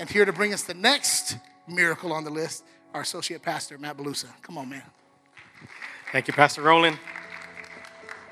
[0.00, 1.36] And here to bring us the next
[1.68, 2.64] miracle on the list,
[2.94, 4.28] our associate pastor, Matt Belusa.
[4.40, 4.82] Come on, man.
[6.10, 6.98] Thank you, Pastor Roland.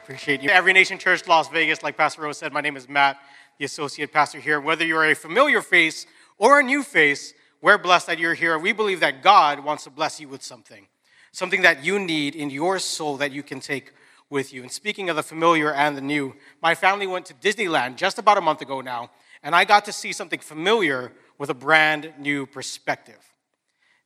[0.03, 0.49] Appreciate you.
[0.49, 3.19] Every Nation Church, Las Vegas, like Pastor Rose said, my name is Matt,
[3.59, 4.63] the associate pastor here.
[4.63, 6.07] Whether you're a familiar face
[6.39, 8.59] or a new face, we're blessed that you're here.
[8.59, 10.87] We believe that God wants to bless you with something,
[11.33, 13.93] something that you need in your soul that you can take
[14.31, 14.63] with you.
[14.63, 18.39] And speaking of the familiar and the new, my family went to Disneyland just about
[18.39, 19.11] a month ago now,
[19.43, 23.19] and I got to see something familiar with a brand new perspective.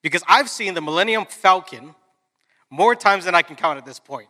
[0.02, 1.94] Because I've seen the Millennium Falcon
[2.70, 4.28] more times than I can count at this point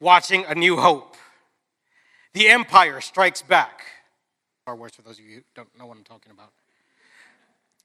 [0.00, 1.16] watching A New Hope.
[2.32, 3.82] The Empire Strikes Back.
[4.62, 6.52] Star Wars, for those of you who don't know what I'm talking about.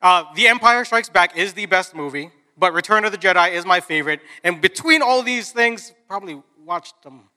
[0.01, 3.65] Uh, the Empire Strikes Back is the best movie, but Return of the Jedi is
[3.65, 4.19] my favorite.
[4.43, 7.29] And between all these things, probably watched them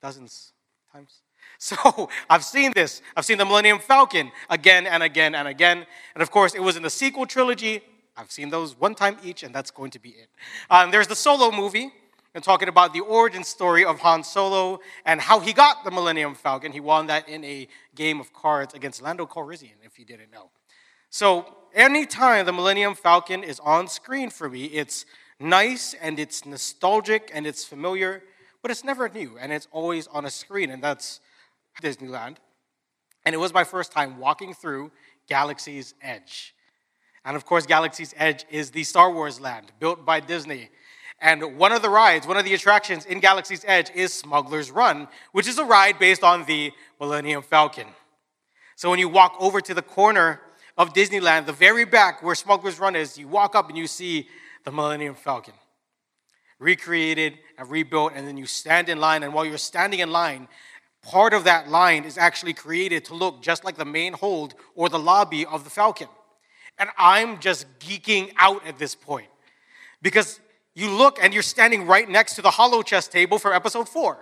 [0.00, 0.52] dozens
[0.92, 1.20] times.
[1.58, 3.00] So I've seen this.
[3.16, 5.86] I've seen the Millennium Falcon again and again and again.
[6.14, 7.80] And of course, it was in the sequel trilogy.
[8.14, 10.28] I've seen those one time each, and that's going to be it.
[10.70, 11.92] Um, there's the solo movie,
[12.36, 16.34] and talking about the origin story of Han Solo and how he got the Millennium
[16.34, 16.70] Falcon.
[16.70, 20.50] He won that in a game of cards against Lando Calrissian, if you didn't know.
[21.08, 25.06] So, anytime the Millennium Falcon is on screen for me, it's
[25.40, 28.22] nice and it's nostalgic and it's familiar,
[28.60, 31.20] but it's never new and it's always on a screen, and that's
[31.82, 32.36] Disneyland.
[33.24, 34.92] And it was my first time walking through
[35.28, 36.54] Galaxy's Edge.
[37.24, 40.70] And of course, Galaxy's Edge is the Star Wars land built by Disney.
[41.20, 45.08] And one of the rides, one of the attractions in Galaxy's Edge is Smuggler's Run,
[45.32, 47.86] which is a ride based on the Millennium Falcon.
[48.76, 50.40] So when you walk over to the corner
[50.76, 54.28] of Disneyland, the very back where Smuggler's Run is, you walk up and you see
[54.64, 55.54] the Millennium Falcon.
[56.58, 59.22] Recreated and rebuilt, and then you stand in line.
[59.22, 60.48] And while you're standing in line,
[61.02, 64.88] part of that line is actually created to look just like the main hold or
[64.88, 66.08] the lobby of the Falcon.
[66.78, 69.28] And I'm just geeking out at this point
[70.02, 70.40] because
[70.74, 74.18] you look and you're standing right next to the holochess table from episode 4,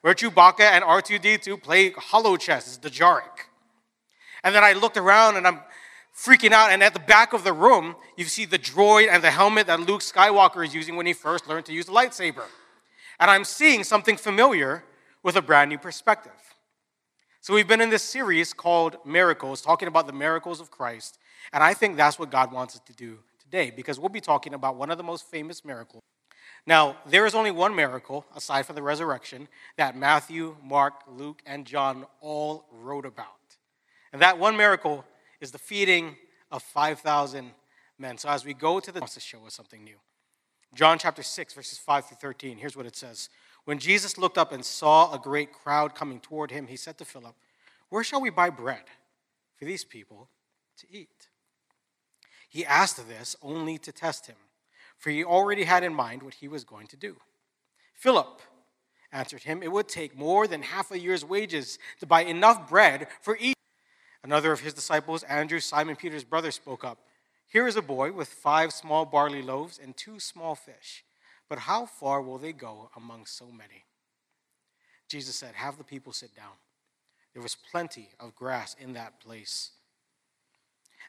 [0.00, 3.48] where Chewbacca and R2D2 play holochess, it's the Dejarik.
[4.42, 5.60] And then I looked around and I'm
[6.16, 9.30] freaking out, and at the back of the room, you see the droid and the
[9.30, 12.44] helmet that Luke Skywalker is using when he first learned to use the lightsaber.
[13.18, 14.84] And I'm seeing something familiar
[15.22, 16.32] with a brand new perspective.
[17.40, 21.18] So we've been in this series called Miracles, talking about the miracles of Christ,
[21.52, 24.54] and I think that's what God wants us to do today because we'll be talking
[24.54, 26.02] about one of the most famous miracles.
[26.66, 31.64] Now, there is only one miracle, aside from the resurrection, that Matthew, Mark, Luke, and
[31.64, 33.26] John all wrote about.
[34.12, 35.04] And that one miracle
[35.40, 36.16] is the feeding
[36.50, 37.52] of 5,000
[37.98, 38.18] men.
[38.18, 39.96] So as we go to the, wants to show us something new.
[40.74, 42.58] John chapter 6, verses 5 through 13.
[42.58, 43.28] Here's what it says.
[43.70, 47.04] When Jesus looked up and saw a great crowd coming toward him, he said to
[47.04, 47.36] Philip,
[47.88, 48.82] Where shall we buy bread
[49.56, 50.28] for these people
[50.78, 51.28] to eat?
[52.48, 54.34] He asked this only to test him,
[54.98, 57.18] for he already had in mind what he was going to do.
[57.94, 58.42] Philip
[59.12, 63.06] answered him, It would take more than half a year's wages to buy enough bread
[63.22, 63.54] for each.
[64.24, 66.98] Another of his disciples, Andrew, Simon Peter's brother, spoke up.
[67.46, 71.04] Here is a boy with five small barley loaves and two small fish.
[71.50, 73.84] But how far will they go among so many?
[75.08, 76.52] Jesus said, Have the people sit down.
[77.34, 79.72] There was plenty of grass in that place.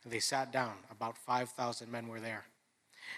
[0.04, 0.74] And they sat down.
[0.90, 2.46] About 5,000 men were there.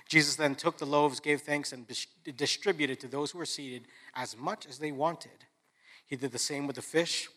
[0.07, 1.88] Jesus then took the loaves, gave thanks, and
[2.35, 3.83] distributed to those who were seated
[4.16, 5.45] as much as they wanted.
[6.06, 7.29] He did the same with the fish.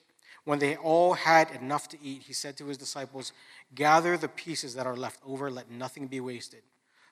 [0.44, 3.32] When they all had enough to eat, he said to his disciples,
[3.74, 6.62] Gather the pieces that are left over, let nothing be wasted.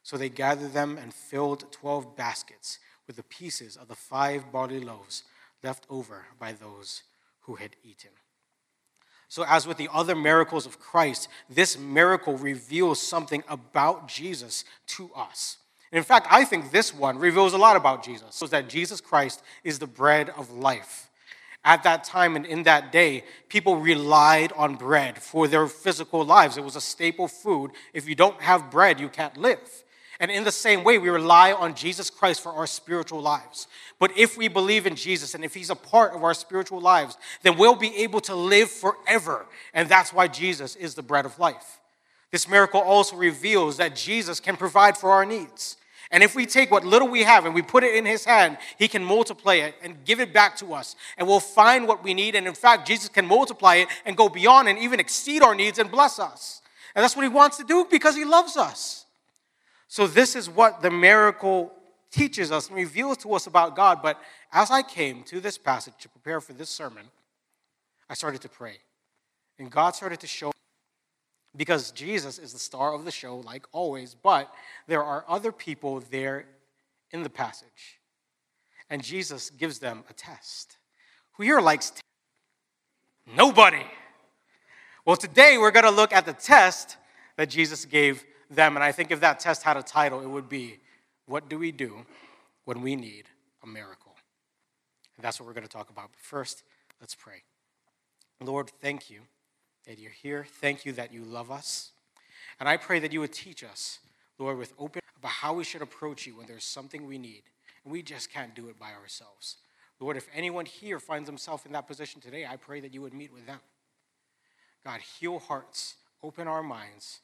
[0.05, 4.79] So they gathered them and filled 12 baskets with the pieces of the five barley
[4.79, 5.25] loaves
[5.63, 7.03] left over by those
[7.41, 8.11] who had eaten.
[9.29, 15.11] So, as with the other miracles of Christ, this miracle reveals something about Jesus to
[15.17, 15.57] us.
[15.91, 18.29] And in fact, I think this one reveals a lot about Jesus.
[18.35, 21.11] So that Jesus Christ is the bread of life.
[21.65, 26.59] At that time and in that day, people relied on bread for their physical lives.
[26.59, 27.71] It was a staple food.
[27.95, 29.84] If you don't have bread, you can't live.
[30.21, 33.67] And in the same way, we rely on Jesus Christ for our spiritual lives.
[33.99, 37.17] But if we believe in Jesus and if He's a part of our spiritual lives,
[37.43, 39.47] then we'll be able to live forever.
[39.73, 41.81] And that's why Jesus is the bread of life.
[42.31, 45.77] This miracle also reveals that Jesus can provide for our needs.
[46.11, 48.59] And if we take what little we have and we put it in His hand,
[48.79, 50.95] He can multiply it and give it back to us.
[51.19, 52.35] And we'll find what we need.
[52.37, 55.79] And in fact, Jesus can multiply it and go beyond and even exceed our needs
[55.79, 56.63] and bless us.
[56.95, 59.04] And that's what He wants to do because He loves us.
[59.95, 61.73] So, this is what the miracle
[62.11, 64.03] teaches us and reveals to us about God.
[64.03, 64.19] But
[64.53, 67.07] as I came to this passage to prepare for this sermon,
[68.11, 68.79] I started to pray.
[69.57, 70.51] And God started to show
[71.57, 74.53] because Jesus is the star of the show, like always, but
[74.89, 76.47] there are other people there
[77.13, 78.01] in the passage.
[78.91, 80.77] And Jesus gives them a test.
[81.35, 82.01] Who here likes t-
[83.33, 83.85] Nobody.
[85.07, 86.97] Well, today we're going to look at the test
[87.37, 88.77] that Jesus gave them.
[88.77, 90.79] And I think if that test had a title, it would be
[91.27, 92.05] What do we do
[92.65, 93.25] when we need
[93.63, 94.15] a miracle?
[95.17, 96.11] And that's what we're going to talk about.
[96.13, 96.63] But first,
[97.01, 97.43] let's pray.
[98.43, 99.21] Lord, thank you
[99.87, 100.47] that you're here.
[100.61, 101.93] Thank you that you love us.
[102.61, 104.01] And I pray that you would teach us,
[104.39, 107.43] Lord, with open about how we should approach you when there's something we need
[107.85, 109.57] and we just can't do it by ourselves.
[110.01, 113.15] Lord, if anyone here finds himself in that position today, I pray that you would
[113.15, 113.61] meet with them.
[114.85, 117.21] God, heal hearts, open our minds,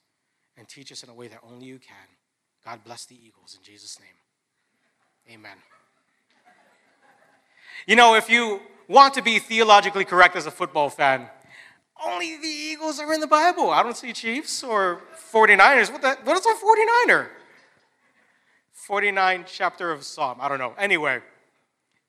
[0.61, 1.97] and teach us in a way that only you can.
[2.65, 5.35] God bless the Eagles in Jesus' name.
[5.35, 5.57] Amen.
[7.87, 11.29] You know, if you want to be theologically correct as a football fan,
[12.05, 13.71] only the Eagles are in the Bible.
[13.71, 15.01] I don't see Chiefs or
[15.33, 15.91] 49ers.
[15.91, 16.55] What, the, what is a
[17.11, 17.29] 49er?
[18.73, 20.39] 49 chapter of Psalm.
[20.43, 20.75] I don't know.
[20.77, 21.21] Anyway,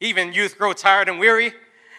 [0.01, 1.54] even youth grow tired and weary,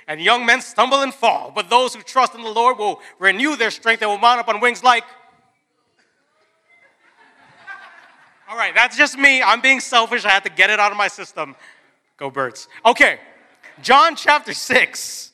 [0.07, 1.51] and young men stumble and fall.
[1.55, 4.01] But those who trust in the Lord will renew their strength.
[4.01, 5.05] They will mount up on wings like.
[8.53, 9.43] All right, that's just me.
[9.43, 10.27] I'm being selfish.
[10.27, 11.57] I had to get it out of my system.
[12.19, 12.69] Go, birds.
[12.85, 13.19] Okay,
[13.81, 15.33] John chapter 6.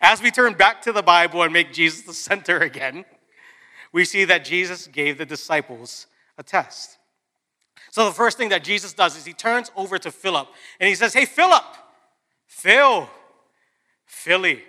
[0.00, 3.04] As we turn back to the Bible and make Jesus the center again,
[3.92, 6.06] we see that Jesus gave the disciples
[6.38, 6.98] a test.
[7.90, 10.46] So the first thing that Jesus does is he turns over to Philip
[10.78, 11.64] and he says, Hey, Philip,
[12.46, 13.10] Phil,
[14.06, 14.62] Philly.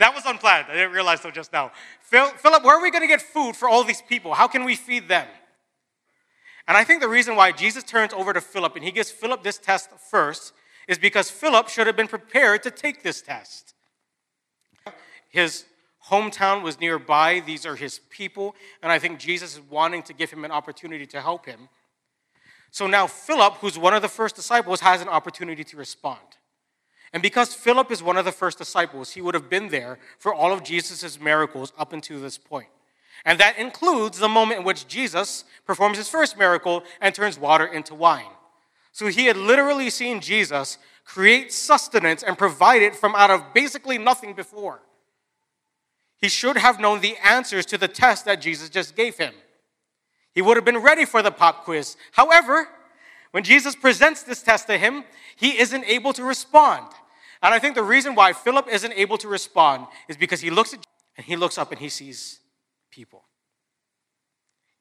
[0.00, 0.66] That was unplanned.
[0.68, 1.70] I didn't realize till just now.
[2.00, 4.34] Phil, Philip, where are we going to get food for all these people?
[4.34, 5.28] How can we feed them?
[6.68, 9.42] And I think the reason why Jesus turns over to Philip and he gives Philip
[9.42, 10.52] this test first
[10.86, 13.74] is because Philip should have been prepared to take this test.
[15.30, 15.64] His
[16.10, 20.30] hometown was nearby, these are his people, and I think Jesus is wanting to give
[20.30, 21.70] him an opportunity to help him.
[22.70, 26.20] So now Philip, who's one of the first disciples, has an opportunity to respond.
[27.14, 30.34] And because Philip is one of the first disciples, he would have been there for
[30.34, 32.68] all of Jesus' miracles up until this point.
[33.24, 37.66] And that includes the moment in which Jesus performs his first miracle and turns water
[37.66, 38.30] into wine.
[38.92, 43.98] So he had literally seen Jesus create sustenance and provide it from out of basically
[43.98, 44.80] nothing before.
[46.20, 49.32] He should have known the answers to the test that Jesus just gave him.
[50.34, 51.96] He would have been ready for the pop quiz.
[52.12, 52.68] However,
[53.30, 55.04] when Jesus presents this test to him,
[55.36, 56.86] he isn't able to respond.
[57.42, 60.74] And I think the reason why Philip isn't able to respond is because he looks
[60.74, 60.84] at
[61.16, 62.38] and he looks up and he sees
[62.98, 63.22] people.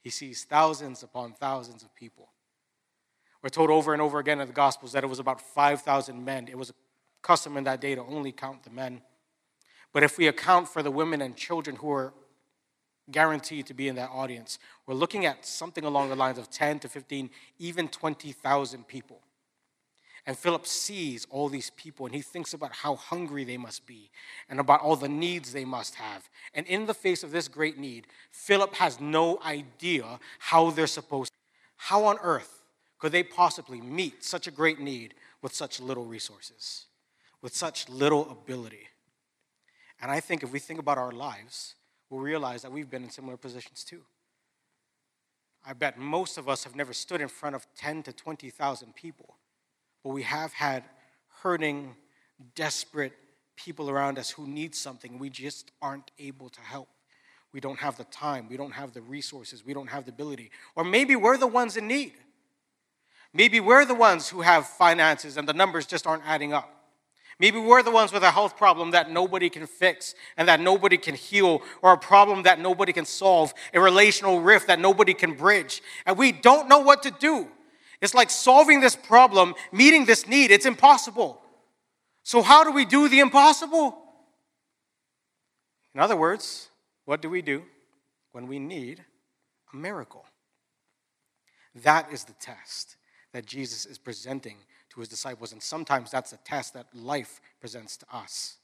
[0.01, 2.29] He sees thousands upon thousands of people.
[3.43, 6.47] We're told over and over again in the Gospels that it was about 5,000 men.
[6.47, 6.73] It was a
[7.21, 9.01] custom in that day to only count the men.
[9.93, 12.11] But if we account for the women and children who are
[13.11, 16.79] guaranteed to be in that audience, we're looking at something along the lines of 10
[16.79, 17.29] to 15,
[17.59, 19.19] even 20,000 people.
[20.27, 24.11] And Philip sees all these people and he thinks about how hungry they must be
[24.49, 26.29] and about all the needs they must have.
[26.53, 31.31] And in the face of this great need, Philip has no idea how they're supposed
[31.31, 31.37] to.
[31.77, 32.61] How on earth
[32.99, 36.87] could they possibly meet such a great need with such little resources,
[37.41, 38.89] with such little ability?
[40.01, 41.75] And I think if we think about our lives,
[42.09, 44.01] we'll realize that we've been in similar positions too.
[45.65, 49.35] I bet most of us have never stood in front of 10 to 20,000 people,
[50.03, 50.83] but we have had
[51.41, 51.95] hurting,
[52.55, 53.13] desperate
[53.55, 55.19] people around us who need something.
[55.19, 56.89] We just aren't able to help.
[57.53, 60.51] We don't have the time, we don't have the resources, we don't have the ability.
[60.75, 62.13] Or maybe we're the ones in need.
[63.33, 66.77] Maybe we're the ones who have finances and the numbers just aren't adding up.
[67.39, 70.97] Maybe we're the ones with a health problem that nobody can fix and that nobody
[70.97, 75.33] can heal, or a problem that nobody can solve, a relational rift that nobody can
[75.33, 75.83] bridge.
[76.07, 77.47] And we don't know what to do.
[78.01, 81.41] It's like solving this problem, meeting this need, it's impossible.
[82.23, 83.97] So, how do we do the impossible?
[85.95, 86.69] In other words,
[87.05, 87.63] what do we do
[88.33, 89.03] when we need
[89.73, 90.25] a miracle?
[91.83, 92.97] That is the test
[93.33, 94.57] that Jesus is presenting
[94.89, 95.51] to his disciples.
[95.51, 98.57] And sometimes that's a test that life presents to us.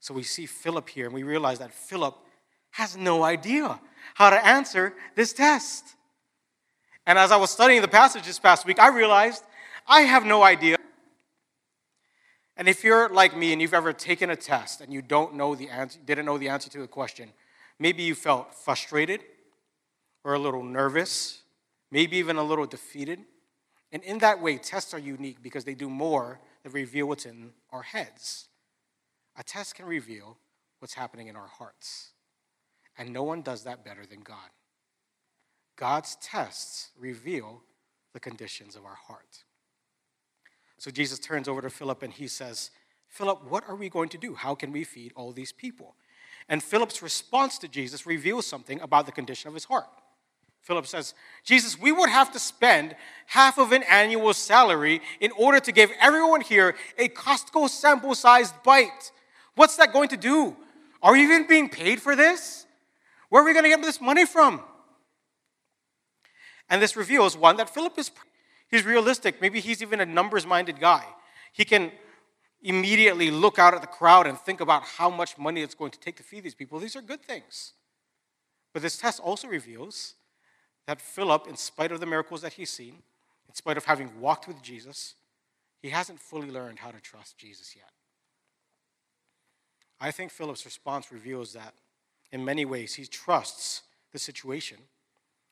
[0.00, 2.16] So we see Philip here, and we realize that Philip
[2.70, 3.80] has no idea
[4.14, 5.96] how to answer this test.
[7.06, 9.44] And as I was studying the passage this past week, I realized
[9.86, 10.76] I have no idea.
[12.56, 15.54] And if you're like me and you've ever taken a test and you don't know
[15.54, 17.30] the answer, didn't know the answer to a question,
[17.78, 19.20] maybe you felt frustrated
[20.24, 21.42] or a little nervous
[21.90, 23.20] maybe even a little defeated.
[23.92, 27.52] And in that way, tests are unique because they do more than reveal what's in
[27.70, 28.48] our heads.
[29.38, 30.38] A test can reveal
[30.80, 32.10] what's happening in our hearts.
[32.98, 34.50] And no one does that better than God.
[35.76, 37.62] God's tests reveal
[38.12, 39.44] the conditions of our heart.
[40.78, 42.70] So Jesus turns over to Philip and he says,
[43.08, 44.34] Philip, what are we going to do?
[44.34, 45.94] How can we feed all these people?
[46.48, 49.88] And Philip's response to Jesus reveals something about the condition of his heart.
[50.62, 51.14] Philip says,
[51.44, 55.90] Jesus, we would have to spend half of an annual salary in order to give
[56.00, 59.12] everyone here a Costco sample sized bite.
[59.54, 60.56] What's that going to do?
[61.02, 62.66] Are we even being paid for this?
[63.28, 64.60] Where are we going to get this money from?
[66.68, 68.10] And this reveals one that Philip is
[68.68, 69.40] he's realistic.
[69.40, 71.04] Maybe he's even a numbers minded guy.
[71.52, 71.92] He can
[72.62, 76.00] immediately look out at the crowd and think about how much money it's going to
[76.00, 76.78] take to feed these people.
[76.78, 77.72] These are good things.
[78.72, 80.14] But this test also reveals
[80.86, 83.02] that Philip, in spite of the miracles that he's seen,
[83.48, 85.14] in spite of having walked with Jesus,
[85.80, 87.90] he hasn't fully learned how to trust Jesus yet.
[90.00, 91.74] I think Philip's response reveals that
[92.32, 93.82] in many ways he trusts
[94.12, 94.78] the situation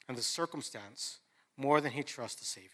[0.08, 1.18] and the circumstance
[1.56, 2.70] more than he trusts the Savior.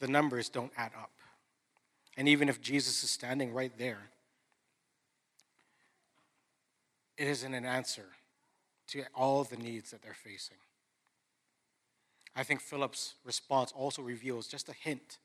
[0.00, 1.12] The numbers don't add up.
[2.16, 4.10] And even if Jesus is standing right there,
[7.16, 8.06] it isn't an answer
[8.88, 10.58] to all the needs that they're facing.
[12.34, 15.18] I think Philip's response also reveals just a hint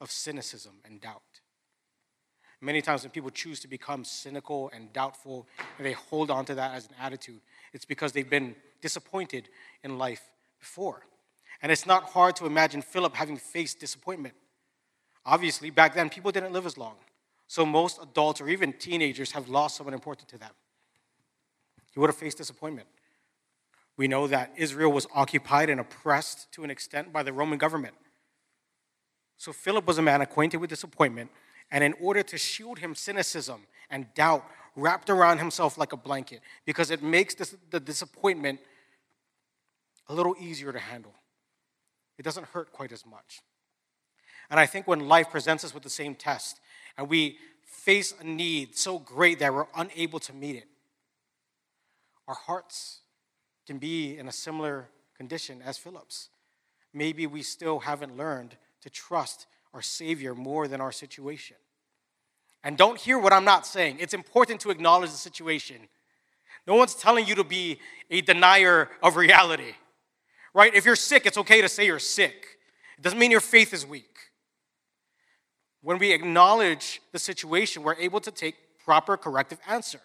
[0.00, 1.22] of cynicism and doubt.
[2.60, 5.46] Many times when people choose to become cynical and doubtful
[5.76, 7.40] and they hold on to that as an attitude,
[7.72, 9.48] it's because they've been disappointed
[9.82, 10.22] in life
[10.58, 11.02] before.
[11.62, 14.34] And it's not hard to imagine Philip having faced disappointment.
[15.26, 16.94] Obviously, back then, people didn't live as long.
[17.48, 20.50] So most adults or even teenagers have lost someone important to them.
[21.92, 22.86] He would have faced disappointment.
[23.96, 27.94] We know that Israel was occupied and oppressed to an extent by the Roman government.
[29.36, 31.30] So Philip was a man acquainted with disappointment
[31.70, 34.44] and in order to shield him cynicism and doubt
[34.76, 38.60] wrapped around himself like a blanket because it makes this, the disappointment
[40.08, 41.14] a little easier to handle.
[42.18, 43.40] It doesn't hurt quite as much.
[44.50, 46.60] And I think when life presents us with the same test
[46.96, 50.68] and we face a need so great that we're unable to meet it,
[52.26, 53.00] our hearts
[53.66, 56.30] can be in a similar condition as Philip's.
[56.94, 61.56] Maybe we still haven't learned to trust our Savior more than our situation.
[62.64, 63.98] And don't hear what I'm not saying.
[64.00, 65.76] It's important to acknowledge the situation.
[66.66, 67.78] No one's telling you to be
[68.10, 69.74] a denier of reality,
[70.58, 70.74] right?
[70.74, 72.58] If you're sick, it's okay to say you're sick.
[72.98, 74.16] It doesn't mean your faith is weak.
[75.82, 80.00] When we acknowledge the situation, we're able to take proper corrective answer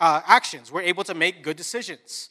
[0.00, 0.72] uh, actions.
[0.72, 2.30] We're able to make good decisions.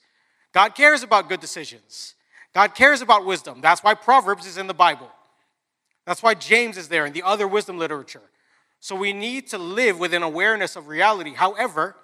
[0.52, 2.16] God cares about good decisions.
[2.54, 3.62] God cares about wisdom.
[3.62, 5.10] That's why Proverbs is in the Bible.
[6.06, 8.28] That's why James is there and the other wisdom literature.
[8.82, 11.34] So we need to live with an awareness of reality.
[11.34, 11.96] However,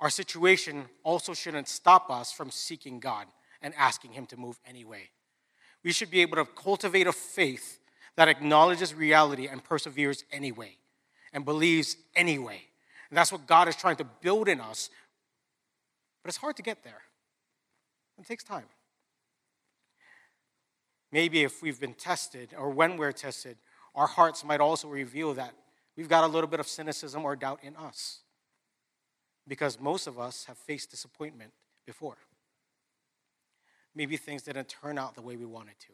[0.00, 3.26] our situation also shouldn't stop us from seeking God
[3.62, 5.10] and asking Him to move anyway.
[5.82, 7.78] We should be able to cultivate a faith
[8.16, 10.76] that acknowledges reality and perseveres anyway
[11.32, 12.62] and believes anyway.
[13.10, 14.88] And that's what God is trying to build in us.
[16.22, 17.02] But it's hard to get there,
[18.18, 18.64] it takes time.
[21.12, 23.56] Maybe if we've been tested or when we're tested,
[23.94, 25.52] our hearts might also reveal that
[25.96, 28.23] we've got a little bit of cynicism or doubt in us.
[29.46, 31.52] Because most of us have faced disappointment
[31.86, 32.16] before.
[33.94, 35.92] Maybe things didn't turn out the way we wanted to.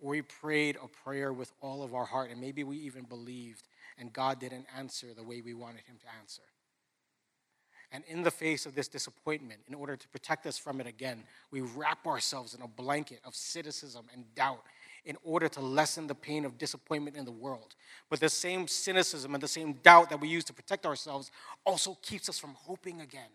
[0.00, 3.68] Or we prayed a prayer with all of our heart, and maybe we even believed,
[3.96, 6.42] and God didn't answer the way we wanted Him to answer.
[7.92, 11.22] And in the face of this disappointment, in order to protect us from it again,
[11.52, 14.64] we wrap ourselves in a blanket of cynicism and doubt
[15.04, 17.74] in order to lessen the pain of disappointment in the world.
[18.08, 21.30] But the same cynicism and the same doubt that we use to protect ourselves
[21.64, 23.30] also keeps us from hoping again.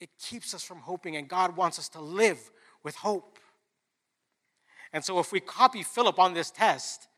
[0.00, 2.50] It keeps us from hoping, and God wants us to live
[2.82, 3.38] with hope.
[4.92, 7.08] And so, if we copy Philip on this test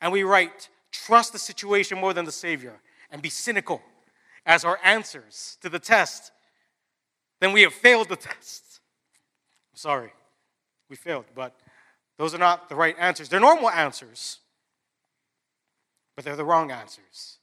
[0.00, 3.82] and we write, trust the situation more than the Savior, and be cynical
[4.46, 6.32] as our answers to the test,
[7.40, 8.80] then we have failed the test.
[9.74, 10.12] Sorry,
[10.88, 11.58] we failed, but
[12.20, 13.30] those are not the right answers.
[13.30, 14.40] They're normal answers,
[16.14, 17.38] but they're the wrong answers.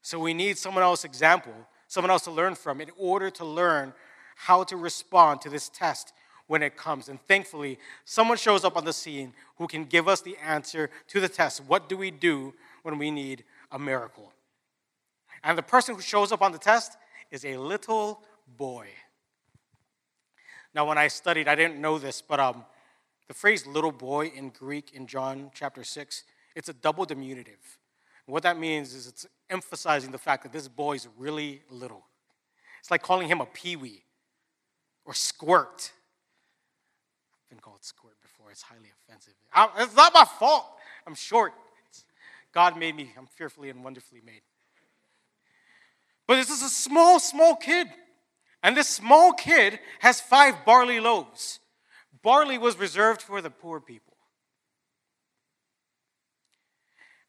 [0.00, 1.52] So we need someone else's example,
[1.88, 3.92] someone else to learn from in order to learn
[4.36, 6.12] how to respond to this test
[6.46, 7.08] when it comes.
[7.08, 11.18] And thankfully, someone shows up on the scene who can give us the answer to
[11.18, 11.64] the test.
[11.66, 14.32] What do we do when we need a miracle?
[15.42, 16.96] And the person who shows up on the test
[17.32, 18.22] is a little
[18.56, 18.86] boy.
[20.72, 22.64] Now, when I studied, I didn't know this, but um,
[23.28, 26.22] the phrase little boy in Greek in John chapter 6,
[26.54, 27.78] it's a double diminutive.
[28.26, 32.04] What that means is it's emphasizing the fact that this boy is really little.
[32.80, 34.02] It's like calling him a peewee
[35.04, 35.92] or squirt.
[37.44, 38.50] I've been called squirt before.
[38.50, 39.34] It's highly offensive.
[39.54, 40.66] I, it's not my fault.
[41.06, 41.52] I'm short.
[41.88, 42.04] It's,
[42.52, 43.12] God made me.
[43.16, 44.42] I'm fearfully and wonderfully made.
[46.26, 47.86] But this is a small, small kid.
[48.62, 51.60] And this small kid has five barley loaves.
[52.26, 54.16] Barley was reserved for the poor people.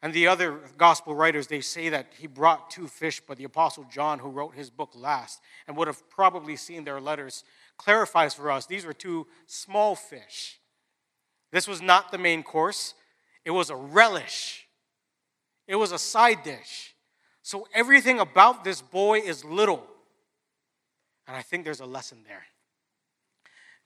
[0.02, 3.86] And the other gospel writers, they say that he brought two fish, but the Apostle
[3.92, 7.44] John, who wrote his book last and would have probably seen their letters,
[7.78, 10.60] clarifies for us these were two small fish.
[11.52, 12.96] This was not the main course,
[13.46, 14.68] it was a relish,
[15.68, 16.96] it was a side dish.
[17.44, 19.86] So everything about this boy is little.
[21.28, 22.46] And I think there's a lesson there.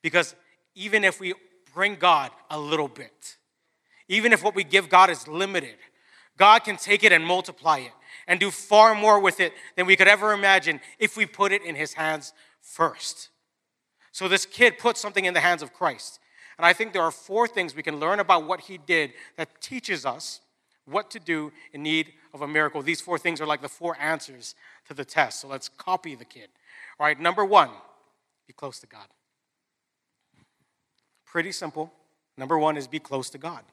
[0.02, 0.36] Because
[0.76, 1.34] even if we
[1.74, 3.38] bring God a little bit,
[4.08, 5.76] even if what we give God is limited,
[6.38, 7.92] God can take it and multiply it
[8.28, 11.64] and do far more with it than we could ever imagine if we put it
[11.64, 13.30] in His hands first.
[14.12, 16.20] So this kid put something in the hands of Christ.
[16.58, 19.62] And I think there are four things we can learn about what he did that
[19.62, 20.42] teaches us
[20.86, 22.82] what to do in need of a miracle.
[22.82, 24.56] These four things are like the four answers
[24.88, 25.42] to the test.
[25.42, 26.50] So let's copy the kid.
[27.00, 27.70] All right, number one,
[28.48, 29.08] be close to God.
[31.32, 31.94] Pretty simple.
[32.38, 33.64] Number one is be close to God.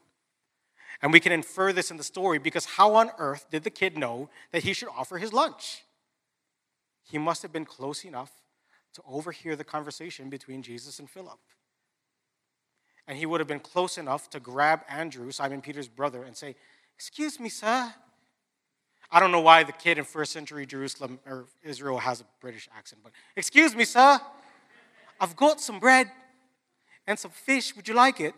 [1.03, 3.99] And we can infer this in the story because how on earth did the kid
[3.99, 5.83] know that he should offer his lunch?
[7.03, 8.31] He must have been close enough
[8.95, 11.39] to overhear the conversation between Jesus and Philip.
[13.09, 16.55] And he would have been close enough to grab Andrew, Simon Peter's brother, and say,
[16.95, 17.93] Excuse me, sir.
[19.11, 22.69] I don't know why the kid in first century Jerusalem or Israel has a British
[22.77, 24.21] accent, but excuse me, sir.
[25.21, 26.11] I've got some bread
[27.09, 27.75] and some fish.
[27.75, 28.35] Would you like it?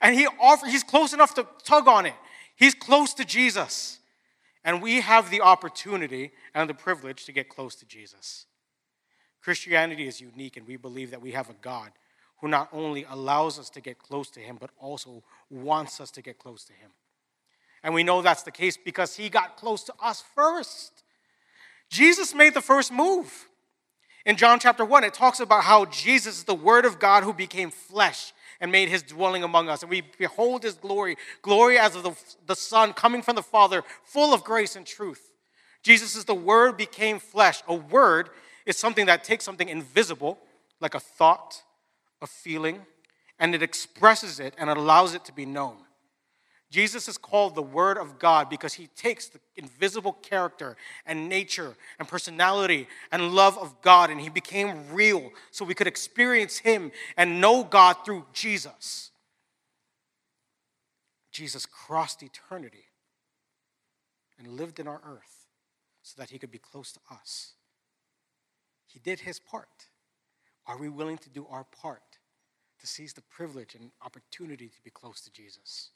[0.00, 2.14] And he offer, he's close enough to tug on it.
[2.56, 3.98] He's close to Jesus.
[4.64, 8.46] And we have the opportunity and the privilege to get close to Jesus.
[9.42, 11.90] Christianity is unique, and we believe that we have a God
[12.40, 16.22] who not only allows us to get close to him, but also wants us to
[16.22, 16.90] get close to him.
[17.82, 21.02] And we know that's the case because he got close to us first.
[21.90, 23.47] Jesus made the first move.
[24.28, 27.32] In John chapter 1, it talks about how Jesus is the Word of God who
[27.32, 29.80] became flesh and made his dwelling among us.
[29.80, 32.12] And we behold his glory, glory as of the,
[32.46, 35.32] the Son coming from the Father, full of grace and truth.
[35.82, 37.62] Jesus is the Word became flesh.
[37.66, 38.28] A word
[38.66, 40.38] is something that takes something invisible,
[40.78, 41.62] like a thought,
[42.20, 42.82] a feeling,
[43.38, 45.78] and it expresses it and allows it to be known.
[46.70, 50.76] Jesus is called the Word of God because he takes the invisible character
[51.06, 55.86] and nature and personality and love of God and he became real so we could
[55.86, 59.10] experience him and know God through Jesus.
[61.32, 62.84] Jesus crossed eternity
[64.38, 65.46] and lived in our earth
[66.02, 67.54] so that he could be close to us.
[68.86, 69.86] He did his part.
[70.66, 72.18] Are we willing to do our part
[72.80, 75.90] to seize the privilege and opportunity to be close to Jesus?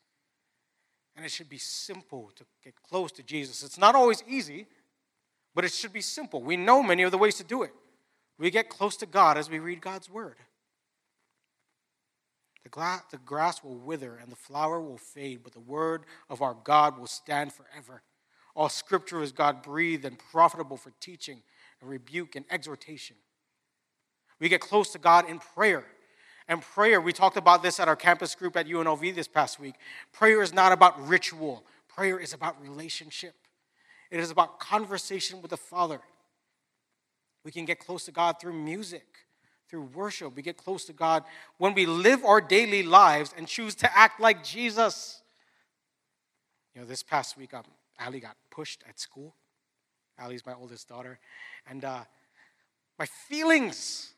[1.16, 3.62] And it should be simple to get close to Jesus.
[3.62, 4.66] It's not always easy,
[5.54, 6.42] but it should be simple.
[6.42, 7.72] We know many of the ways to do it.
[8.38, 10.36] We get close to God as we read God's word.
[12.62, 16.42] The, gla- the grass will wither and the flower will fade, but the word of
[16.42, 18.02] our God will stand forever.
[18.54, 21.42] All scripture is God breathed and profitable for teaching
[21.80, 23.16] and rebuke and exhortation.
[24.40, 25.84] We get close to God in prayer.
[26.48, 29.74] And prayer, we talked about this at our campus group at UNLV this past week.
[30.12, 33.34] Prayer is not about ritual, prayer is about relationship.
[34.10, 36.00] It is about conversation with the Father.
[37.44, 39.06] We can get close to God through music,
[39.70, 40.36] through worship.
[40.36, 41.24] We get close to God
[41.56, 45.22] when we live our daily lives and choose to act like Jesus.
[46.74, 47.64] You know, this past week, um,
[47.98, 49.34] Ali got pushed at school.
[50.20, 51.18] Ali's my oldest daughter.
[51.66, 52.04] And uh,
[52.98, 54.12] my feelings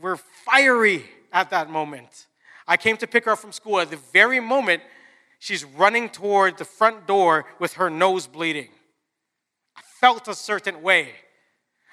[0.00, 2.26] were fiery at that moment.
[2.66, 3.80] I came to pick her up from school.
[3.80, 4.82] At the very moment,
[5.38, 8.68] she's running toward the front door with her nose bleeding.
[9.76, 11.08] I felt a certain way.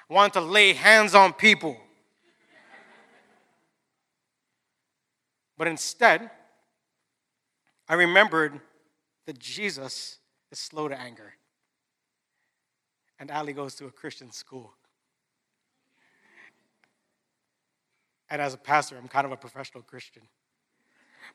[0.08, 1.76] I wanted to lay hands on people.
[5.56, 6.30] But instead,
[7.88, 8.60] I remembered
[9.26, 10.18] that Jesus
[10.50, 11.34] is slow to anger.
[13.18, 14.72] And Ali goes to a Christian school.
[18.30, 20.22] And as a pastor, I'm kind of a professional Christian.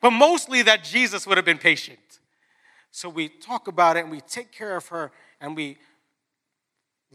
[0.01, 1.99] But mostly that Jesus would have been patient.
[2.91, 5.77] So we talk about it and we take care of her and we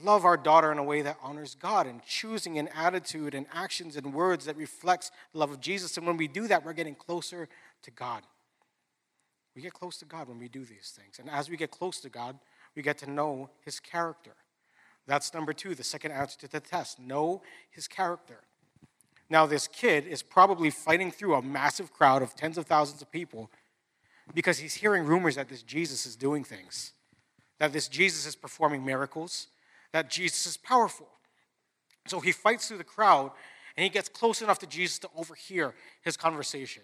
[0.02, 3.96] love our daughter in a way that honors God and choosing an attitude and actions
[3.96, 5.96] and words that reflects the love of Jesus.
[5.96, 7.48] And when we do that, we're getting closer
[7.82, 8.22] to God.
[9.54, 11.18] We get close to God when we do these things.
[11.18, 12.38] And as we get close to God,
[12.74, 14.34] we get to know his character.
[15.06, 18.40] That's number two, the second answer to the test know his character.
[19.30, 23.10] Now, this kid is probably fighting through a massive crowd of tens of thousands of
[23.10, 23.50] people
[24.34, 26.92] because he's hearing rumors that this Jesus is doing things,
[27.58, 29.48] that this Jesus is performing miracles,
[29.92, 31.08] that Jesus is powerful.
[32.06, 33.32] So he fights through the crowd
[33.76, 36.82] and he gets close enough to Jesus to overhear his conversation.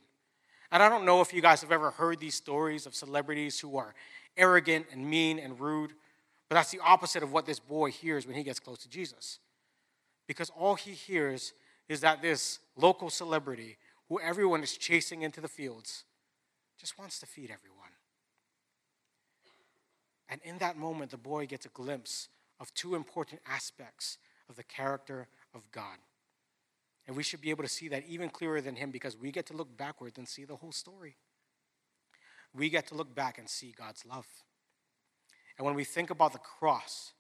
[0.71, 3.77] And I don't know if you guys have ever heard these stories of celebrities who
[3.77, 3.95] are
[4.37, 5.93] arrogant and mean and rude,
[6.49, 9.39] but that's the opposite of what this boy hears when he gets close to Jesus.
[10.27, 11.53] Because all he hears
[11.89, 13.77] is that this local celebrity,
[14.09, 16.05] who everyone is chasing into the fields,
[16.79, 17.91] just wants to feed everyone.
[20.29, 24.19] And in that moment, the boy gets a glimpse of two important aspects
[24.49, 25.99] of the character of God.
[27.07, 29.47] And we should be able to see that even clearer than him because we get
[29.47, 31.17] to look backwards and see the whole story.
[32.55, 34.27] We get to look back and see God's love.
[35.59, 37.13] And when we think about the cross,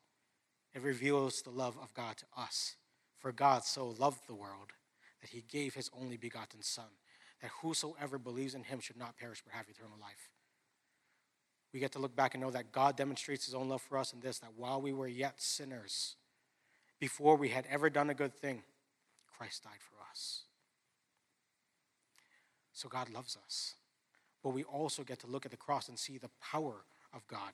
[0.74, 2.76] it reveals the love of God to us.
[3.24, 4.74] For God so loved the world
[5.22, 6.84] that he gave his only begotten Son,
[7.40, 10.28] that whosoever believes in him should not perish but have eternal life.
[11.72, 14.12] We get to look back and know that God demonstrates his own love for us
[14.12, 16.16] in this that while we were yet sinners,
[17.00, 18.62] before we had ever done a good thing,
[19.38, 20.42] Christ died for us.
[22.74, 23.76] So God loves us.
[24.42, 26.84] But we also get to look at the cross and see the power
[27.14, 27.52] of God.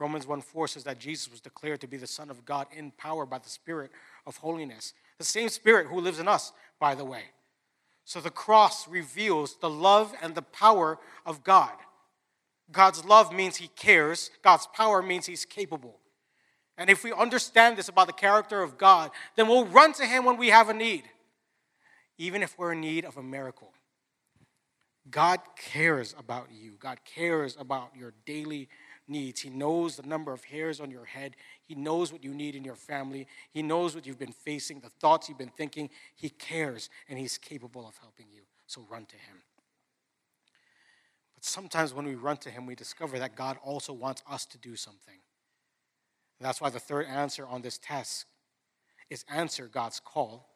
[0.00, 2.90] Romans 1 4 says that Jesus was declared to be the Son of God in
[2.92, 3.90] power by the Spirit
[4.26, 4.94] of holiness.
[5.20, 7.22] The same Spirit who lives in us, by the way.
[8.04, 11.74] So the cross reveals the love and the power of God.
[12.72, 16.00] God's love means he cares, God's power means he's capable.
[16.76, 20.24] And if we understand this about the character of God, then we'll run to him
[20.24, 21.04] when we have a need
[22.20, 23.72] even if we're in need of a miracle.
[25.10, 26.76] God cares about you.
[26.78, 28.68] God cares about your daily
[29.10, 29.40] needs.
[29.40, 31.36] He knows the number of hairs on your head.
[31.62, 33.26] He knows what you need in your family.
[33.50, 35.90] He knows what you've been facing, the thoughts you've been thinking.
[36.14, 38.42] He cares, and He's capable of helping you.
[38.66, 39.42] So run to Him.
[41.34, 44.58] But sometimes when we run to Him, we discover that God also wants us to
[44.58, 45.18] do something.
[46.38, 48.26] And that's why the third answer on this test
[49.10, 50.48] is answer God's call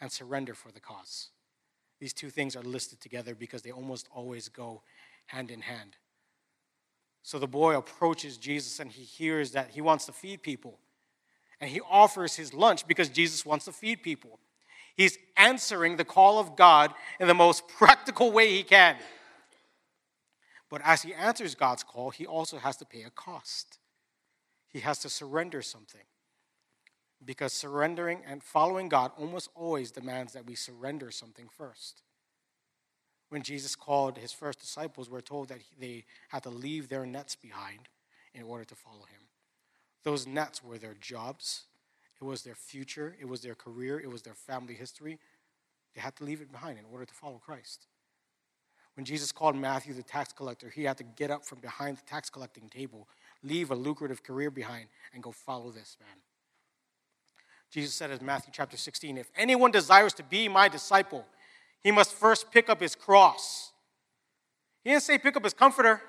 [0.00, 1.30] and surrender for the cause.
[1.98, 4.82] These two things are listed together because they almost always go
[5.26, 5.96] hand in hand.
[7.22, 10.78] So the boy approaches Jesus and he hears that he wants to feed people.
[11.60, 14.38] And he offers his lunch because Jesus wants to feed people.
[14.96, 18.96] He's answering the call of God in the most practical way he can.
[20.70, 23.78] But as he answers God's call, he also has to pay a cost.
[24.68, 26.02] He has to surrender something
[27.24, 32.02] because surrendering and following God almost always demands that we surrender something first.
[33.30, 37.36] When Jesus called his first disciples, we're told that they had to leave their nets
[37.36, 37.88] behind
[38.34, 39.20] in order to follow him.
[40.02, 41.62] Those nets were their jobs,
[42.20, 45.18] it was their future, it was their career, it was their family history.
[45.94, 47.86] They had to leave it behind in order to follow Christ.
[48.94, 52.02] When Jesus called Matthew the tax collector, he had to get up from behind the
[52.02, 53.08] tax collecting table,
[53.42, 56.18] leave a lucrative career behind, and go follow this man.
[57.70, 61.24] Jesus said in Matthew chapter 16, If anyone desires to be my disciple,
[61.82, 63.72] he must first pick up his cross.
[64.84, 66.00] He didn't say pick up his comforter.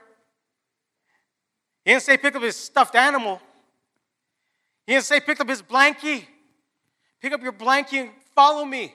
[1.84, 3.42] He didn't say pick up his stuffed animal.
[4.86, 6.26] He didn't say pick up his blankie.
[7.22, 8.94] Pick up your blankie and follow me.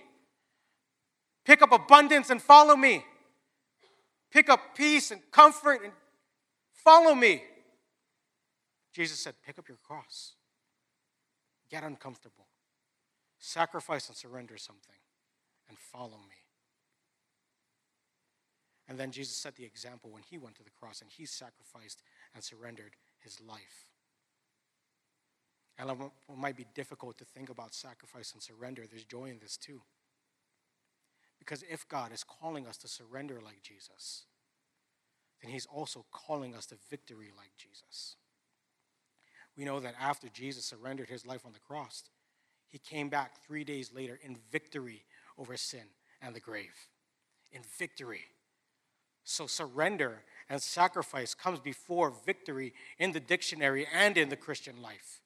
[1.45, 3.05] Pick up abundance and follow me.
[4.33, 5.93] Pick up peace and comfort and
[6.73, 7.43] follow me.
[8.93, 10.35] Jesus said, pick up your cross.
[11.71, 12.47] Get uncomfortable.
[13.39, 14.97] Sacrifice and surrender something
[15.69, 16.46] and follow me.
[18.88, 22.03] And then Jesus set the example when he went to the cross and he sacrificed
[22.35, 23.87] and surrendered his life.
[25.79, 25.96] And it
[26.37, 28.85] might be difficult to think about sacrifice and surrender.
[28.88, 29.83] There's joy in this too.
[31.38, 34.25] Because if God is calling us to surrender like Jesus,
[35.42, 38.16] then he's also calling us to victory like Jesus.
[39.57, 42.05] We know that after Jesus surrendered his life on the cross,
[42.68, 45.05] he came back three days later in victory
[45.38, 45.87] over sin
[46.20, 46.88] and the grave.
[47.53, 48.25] In victory.
[49.27, 55.21] So surrender and sacrifice comes before victory in the dictionary and in the Christian life.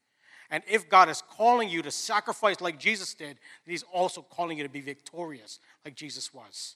[0.51, 4.65] And if God is calling you to sacrifice like Jesus did, He's also calling you
[4.65, 6.75] to be victorious like Jesus was.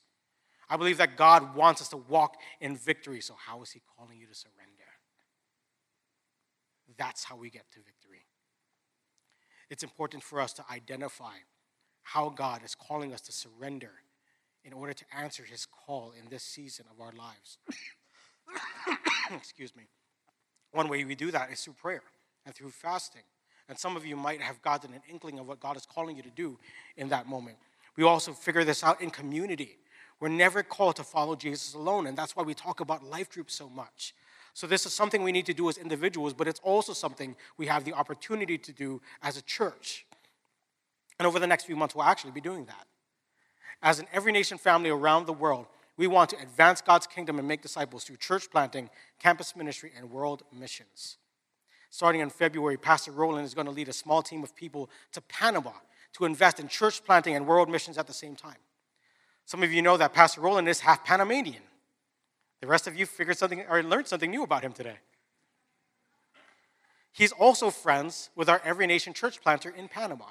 [0.71, 3.21] I believe that God wants us to walk in victory.
[3.21, 4.71] So, how is He calling you to surrender?
[6.97, 7.95] That's how we get to victory
[9.71, 11.35] it's important for us to identify
[12.03, 13.91] how God is calling us to surrender
[14.65, 17.59] in order to answer his call in this season of our lives.
[19.37, 19.85] Excuse me.
[20.73, 22.03] One way we do that is through prayer
[22.45, 23.23] and through fasting.
[23.69, 26.23] And some of you might have gotten an inkling of what God is calling you
[26.23, 26.59] to do
[26.97, 27.57] in that moment.
[27.97, 29.79] We also figure this out in community.
[30.21, 33.55] We're never called to follow Jesus alone, and that's why we talk about life groups
[33.55, 34.15] so much.
[34.53, 37.67] So, this is something we need to do as individuals, but it's also something we
[37.67, 40.07] have the opportunity to do as a church.
[41.19, 42.87] And over the next few months, we'll actually be doing that.
[43.83, 47.47] As in every nation family around the world, we want to advance God's kingdom and
[47.47, 51.19] make disciples through church planting, campus ministry, and world missions.
[51.91, 55.21] Starting in February, Pastor Roland is going to lead a small team of people to
[55.21, 55.73] Panama
[56.15, 58.57] to invest in church planting and world missions at the same time.
[59.45, 61.63] Some of you know that Pastor Roland is half Panamanian.
[62.61, 64.97] The rest of you figured something or learned something new about him today.
[67.13, 70.25] He's also friends with our Every Nation church planter in Panama.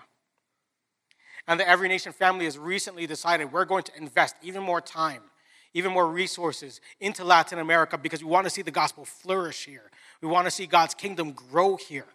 [1.48, 5.22] And the Every Nation family has recently decided we're going to invest even more time,
[5.74, 9.92] even more resources into Latin America because we want to see the gospel flourish here.
[10.22, 12.06] We want to see God's kingdom grow here.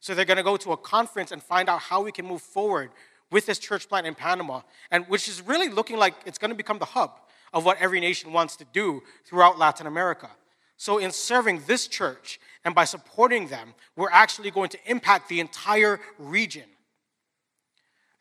[0.00, 2.42] So they're going to go to a conference and find out how we can move
[2.42, 2.90] forward
[3.30, 6.56] with this church plant in Panama, and which is really looking like it's going to
[6.56, 7.12] become the hub
[7.52, 10.28] of what every nation wants to do throughout Latin America.
[10.76, 15.38] So, in serving this church and by supporting them, we're actually going to impact the
[15.38, 16.64] entire region.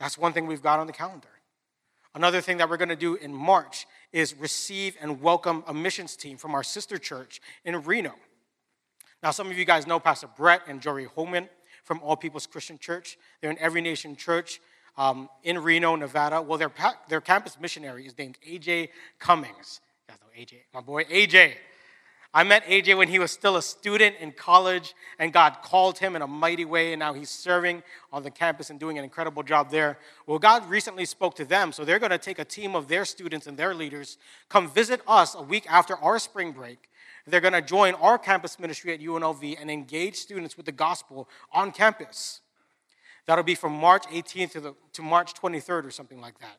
[0.02, 1.28] That's one thing we've got on the calendar.
[2.16, 6.16] Another thing that we're going to do in March is receive and welcome a missions
[6.16, 8.16] team from our sister church in Reno.
[9.22, 11.48] Now, some of you guys know Pastor Brett and Jory Holman
[11.84, 13.16] from All People's Christian Church.
[13.42, 14.60] They're an Every Nation church
[14.98, 16.42] um, in Reno, Nevada.
[16.42, 16.72] Well, their,
[17.08, 19.82] their campus missionary is named AJ Cummings.
[20.08, 21.54] You guys know AJ, my boy AJ.
[22.34, 26.16] I met AJ when he was still a student in college, and God called him
[26.16, 29.44] in a mighty way, and now he's serving on the campus and doing an incredible
[29.44, 29.98] job there.
[30.26, 33.04] Well, God recently spoke to them, so they're going to take a team of their
[33.04, 34.18] students and their leaders,
[34.48, 36.90] come visit us a week after our spring break.
[37.28, 41.28] They're going to join our campus ministry at UNLV and engage students with the gospel
[41.52, 42.40] on campus.
[43.26, 46.58] That'll be from March 18th to, the, to March 23rd or something like that.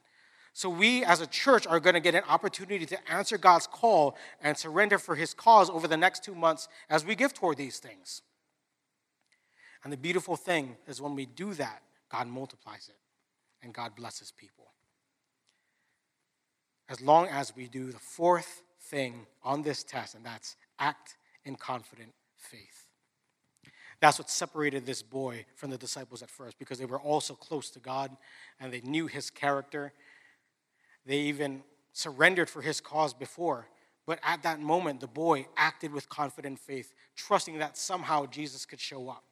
[0.55, 4.17] So, we as a church are going to get an opportunity to answer God's call
[4.43, 7.79] and surrender for His cause over the next two months as we give toward these
[7.79, 8.23] things.
[9.83, 12.99] And the beautiful thing is when we do that, God multiplies it
[13.63, 14.67] and God blesses people.
[16.89, 21.57] As long as we do the fourth thing on this test, and that's act in
[21.57, 22.87] confident faith.
[24.01, 27.71] That's what separated this boy from the disciples at first because they were also close
[27.71, 28.11] to God
[28.61, 29.93] and they knew his character
[31.07, 31.63] they even
[31.93, 33.67] surrendered for his cause before.
[34.07, 38.81] But at that moment, the boy acted with confident faith, trusting that somehow Jesus could
[38.81, 39.25] show up.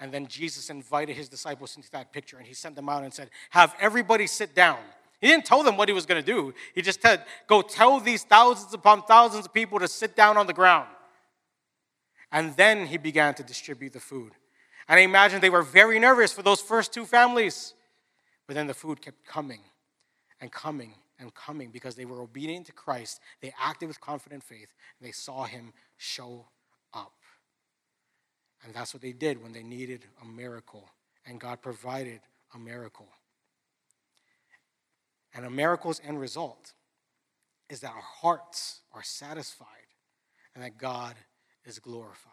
[0.00, 3.12] And then Jesus invited his disciples into that picture and he sent them out and
[3.12, 4.78] said, Have everybody sit down.
[5.20, 6.52] He didn't tell them what he was going to do.
[6.74, 10.46] He just said, Go tell these thousands upon thousands of people to sit down on
[10.46, 10.88] the ground.
[12.32, 14.32] And then he began to distribute the food.
[14.88, 17.74] And I imagine they were very nervous for those first two families.
[18.46, 19.60] But then the food kept coming
[20.44, 23.18] and coming and coming because they were obedient to Christ.
[23.40, 26.44] They acted with confident faith, and they saw him show
[26.92, 27.14] up.
[28.62, 30.90] And that's what they did when they needed a miracle,
[31.24, 32.20] and God provided
[32.54, 33.08] a miracle.
[35.34, 36.74] And a miracle's end result
[37.70, 39.66] is that our hearts are satisfied
[40.54, 41.14] and that God
[41.64, 42.32] is glorified.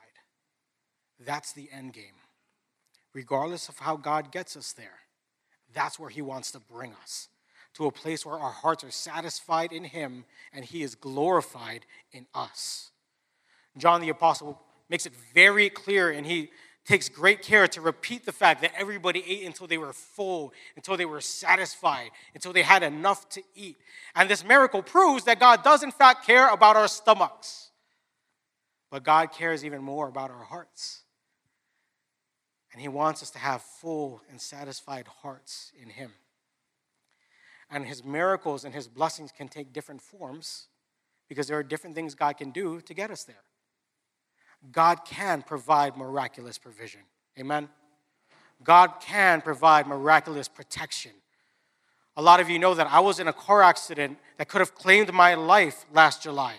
[1.17, 2.19] That's the end game.
[3.13, 4.99] Regardless of how God gets us there,
[5.73, 7.29] that's where He wants to bring us
[7.75, 12.27] to a place where our hearts are satisfied in Him and He is glorified in
[12.33, 12.91] us.
[13.77, 16.51] John the Apostle makes it very clear and he
[16.85, 20.97] takes great care to repeat the fact that everybody ate until they were full, until
[20.97, 23.77] they were satisfied, until they had enough to eat.
[24.15, 27.69] And this miracle proves that God does, in fact, care about our stomachs.
[28.89, 31.03] But God cares even more about our hearts.
[32.73, 36.11] And He wants us to have full and satisfied hearts in Him
[37.71, 40.67] and his miracles and his blessings can take different forms
[41.29, 43.43] because there are different things God can do to get us there.
[44.71, 47.01] God can provide miraculous provision.
[47.39, 47.69] Amen.
[48.63, 51.11] God can provide miraculous protection.
[52.17, 54.75] A lot of you know that I was in a car accident that could have
[54.75, 56.55] claimed my life last July.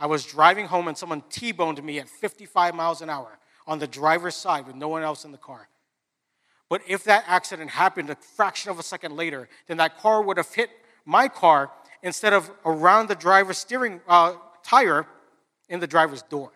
[0.00, 3.78] I was driving home and someone T boned me at 55 miles an hour on
[3.78, 5.68] the driver's side with no one else in the car.
[6.72, 10.38] But if that accident happened a fraction of a second later, then that car would
[10.38, 10.70] have hit
[11.04, 11.70] my car
[12.02, 15.06] instead of around the driver's steering uh, tire
[15.68, 16.50] in the driver's door.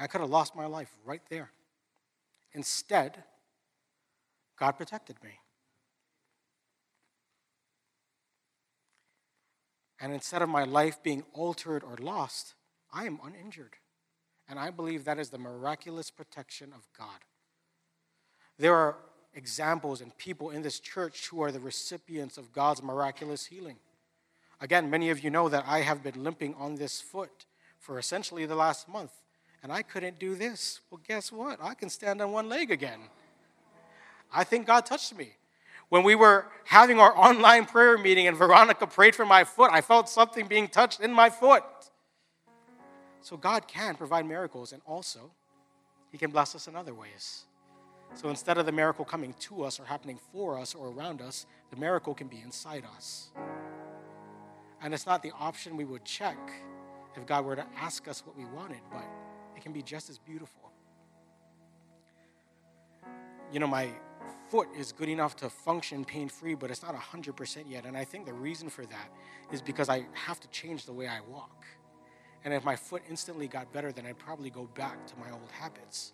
[0.00, 1.52] I could have lost my life right there.
[2.54, 3.22] Instead,
[4.58, 5.38] God protected me.
[10.00, 12.56] And instead of my life being altered or lost,
[12.92, 13.76] I am uninjured.
[14.48, 17.20] And I believe that is the miraculous protection of God.
[18.58, 18.96] There are
[19.34, 23.76] examples and people in this church who are the recipients of God's miraculous healing.
[24.60, 27.46] Again, many of you know that I have been limping on this foot
[27.78, 29.12] for essentially the last month,
[29.62, 30.80] and I couldn't do this.
[30.90, 31.60] Well, guess what?
[31.62, 33.00] I can stand on one leg again.
[34.32, 35.30] I think God touched me.
[35.88, 39.80] When we were having our online prayer meeting and Veronica prayed for my foot, I
[39.80, 41.64] felt something being touched in my foot.
[43.22, 45.30] So God can provide miracles, and also,
[46.10, 47.44] He can bless us in other ways.
[48.14, 51.46] So instead of the miracle coming to us or happening for us or around us,
[51.70, 53.30] the miracle can be inside us.
[54.82, 56.38] And it's not the option we would check
[57.16, 59.04] if God were to ask us what we wanted, but
[59.56, 60.72] it can be just as beautiful.
[63.52, 63.90] You know, my
[64.50, 67.86] foot is good enough to function pain free, but it's not 100% yet.
[67.86, 69.10] And I think the reason for that
[69.52, 71.66] is because I have to change the way I walk.
[72.44, 75.50] And if my foot instantly got better, then I'd probably go back to my old
[75.50, 76.12] habits.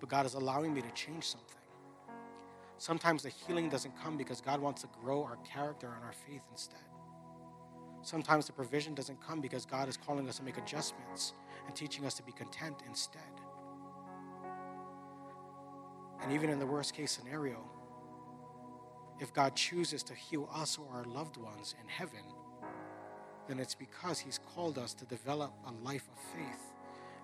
[0.00, 1.56] But God is allowing me to change something.
[2.78, 6.42] Sometimes the healing doesn't come because God wants to grow our character and our faith
[6.50, 6.80] instead.
[8.02, 11.34] Sometimes the provision doesn't come because God is calling us to make adjustments
[11.66, 13.20] and teaching us to be content instead.
[16.22, 17.62] And even in the worst case scenario,
[19.20, 22.24] if God chooses to heal us or our loved ones in heaven,
[23.46, 26.72] then it's because He's called us to develop a life of faith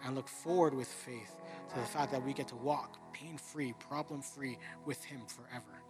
[0.06, 1.34] and look forward with faith
[1.68, 5.82] to the fact that we get to walk pain free, problem free with Him forever.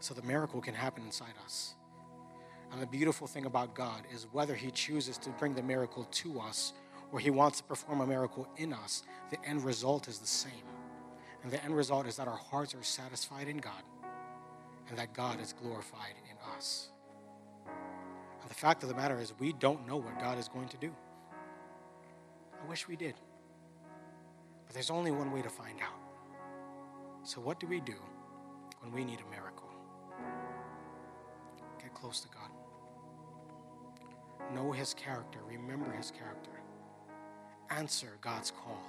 [0.00, 1.74] So the miracle can happen inside us.
[2.72, 6.40] And the beautiful thing about God is whether He chooses to bring the miracle to
[6.40, 6.74] us
[7.10, 10.52] or He wants to perform a miracle in us, the end result is the same.
[11.42, 13.82] And the end result is that our hearts are satisfied in God
[14.88, 16.91] and that God is glorified in us.
[18.52, 20.92] The fact of the matter is, we don't know what God is going to do.
[22.62, 23.14] I wish we did.
[24.66, 25.96] But there's only one way to find out.
[27.24, 27.94] So, what do we do
[28.80, 29.70] when we need a miracle?
[31.80, 32.50] Get close to God.
[34.54, 36.52] Know His character, remember His character
[37.70, 38.82] answer God's call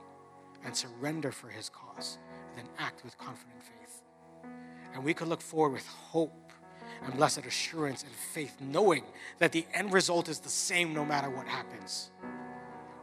[0.65, 2.17] and surrender for his cause,
[2.55, 4.01] then act with confident faith.
[4.93, 6.42] And we could look forward with hope
[7.03, 9.03] and blessed assurance and faith, knowing
[9.39, 12.11] that the end result is the same no matter what happens.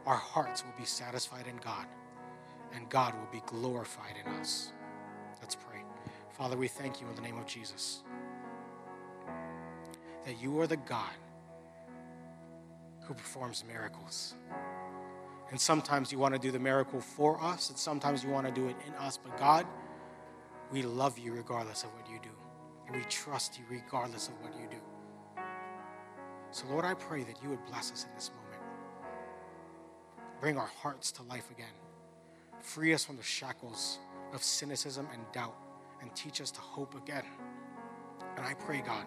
[0.05, 1.85] Our hearts will be satisfied in God,
[2.73, 4.71] and God will be glorified in us.
[5.41, 5.83] Let's pray.
[6.31, 8.03] Father, we thank you in the name of Jesus
[10.25, 11.13] that you are the God
[13.01, 14.35] who performs miracles.
[15.49, 18.53] And sometimes you want to do the miracle for us, and sometimes you want to
[18.53, 19.17] do it in us.
[19.17, 19.65] But God,
[20.71, 22.40] we love you regardless of what you do.
[22.93, 25.41] We trust you regardless of what you do.
[26.51, 28.61] So, Lord, I pray that you would bless us in this moment.
[30.39, 31.73] Bring our hearts to life again.
[32.59, 33.99] Free us from the shackles
[34.33, 35.55] of cynicism and doubt,
[36.01, 37.23] and teach us to hope again.
[38.35, 39.05] And I pray, God,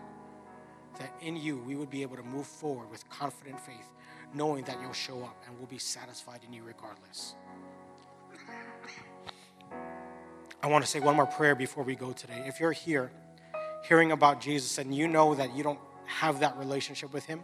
[0.98, 3.90] that in you we would be able to move forward with confident faith
[4.34, 7.34] knowing that you'll show up and we'll be satisfied in you regardless.
[10.62, 12.42] I want to say one more prayer before we go today.
[12.46, 13.12] If you're here
[13.88, 17.40] hearing about Jesus and you know that you don't have that relationship with him,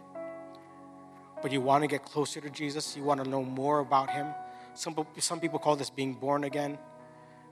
[1.41, 4.27] but you want to get closer to Jesus, you want to know more about him.
[4.73, 6.77] Some, some people call this being born again.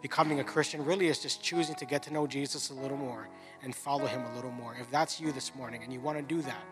[0.02, 3.28] Becoming a Christian really is just choosing to get to know Jesus a little more
[3.63, 4.75] and follow him a little more.
[4.80, 6.63] If that's you this morning and you want to do that,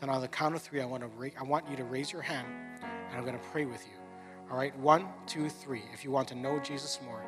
[0.00, 2.10] then on the count of three, I want, to ra- I want you to raise
[2.10, 2.48] your hand
[2.82, 3.94] and I'm going to pray with you.
[4.50, 5.82] All right, one, two, three.
[5.92, 7.22] If you want to know Jesus more,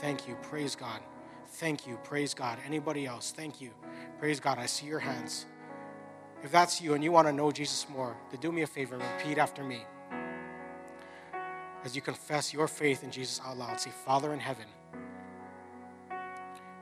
[0.00, 0.36] thank you.
[0.42, 1.00] Praise God.
[1.54, 1.96] Thank you.
[2.02, 2.58] Praise God.
[2.66, 3.30] Anybody else?
[3.30, 3.70] Thank you.
[4.18, 4.58] Praise God.
[4.58, 5.46] I see your hands.
[6.42, 8.98] If that's you and you want to know Jesus more, then do me a favor.
[8.98, 9.82] Repeat after me.
[11.84, 14.64] As you confess your faith in Jesus out loud, say, Father in heaven,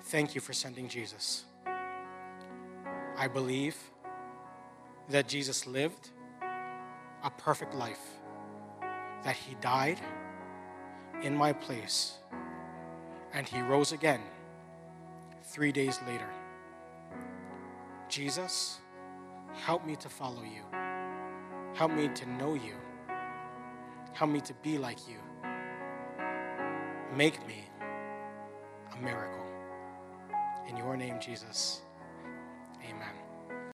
[0.04, 1.44] thank you for sending Jesus.
[3.18, 3.76] I believe
[5.10, 6.08] that Jesus lived
[7.22, 8.00] a perfect life,
[9.22, 10.00] that he died
[11.22, 12.14] in my place,
[13.34, 14.22] and he rose again
[15.52, 16.28] three days later.
[18.08, 18.78] Jesus,
[19.52, 20.62] help me to follow you.
[21.74, 22.74] Help me to know you.
[24.14, 25.18] Help me to be like you.
[27.14, 27.68] Make me
[28.94, 29.44] a miracle.
[30.68, 31.82] In your name, Jesus.
[32.88, 33.21] Amen.